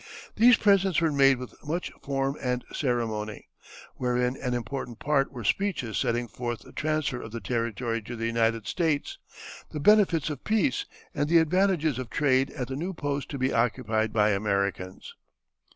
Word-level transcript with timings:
These 0.35 0.57
presents 0.57 0.99
were 0.99 1.11
made 1.11 1.37
with 1.37 1.53
much 1.63 1.91
form 2.01 2.35
and 2.41 2.65
ceremony, 2.73 3.49
wherein 3.93 4.35
an 4.41 4.55
important 4.55 4.97
part 4.97 5.31
were 5.31 5.43
speeches 5.43 5.95
setting 5.95 6.27
forth 6.27 6.61
the 6.61 6.71
transfer 6.71 7.21
of 7.21 7.31
the 7.31 7.39
territory 7.39 8.01
to 8.01 8.15
the 8.15 8.25
United 8.25 8.65
States, 8.65 9.19
the 9.69 9.79
benefits 9.79 10.31
of 10.31 10.43
peace, 10.43 10.87
and 11.13 11.29
the 11.29 11.37
advantages 11.37 11.99
of 11.99 12.09
trade 12.09 12.49
at 12.53 12.67
the 12.69 12.75
new 12.75 12.95
post 12.95 13.29
to 13.29 13.37
be 13.37 13.53
occupied 13.53 14.11
by 14.11 14.31
Americans. 14.31 15.13